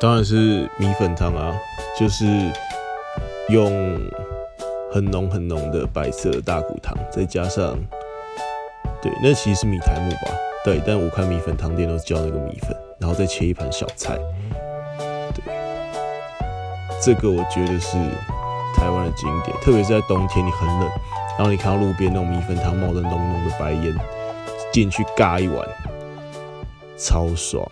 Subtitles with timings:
[0.00, 1.54] 当然是米粉汤啊，
[1.98, 2.26] 就是
[3.48, 3.98] 用
[4.92, 7.74] 很浓很浓的白色的大骨汤，再加上，
[9.00, 10.34] 对，那其实是米苔木吧？
[10.62, 14.18] 对，但我看米粉汤店都是叫那个米粉，然后再切一盘小菜。
[15.34, 15.54] 对，
[17.00, 17.96] 这个我觉得是
[18.76, 20.90] 台湾的经典，特别是在冬天，你很冷，
[21.38, 23.94] 然后你看到路边那种米粉汤冒着浓浓的白烟，
[24.70, 25.66] 进去尬一碗，
[26.98, 27.66] 超爽。